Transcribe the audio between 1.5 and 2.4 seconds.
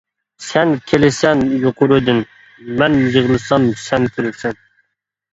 يۇقىرىدىن،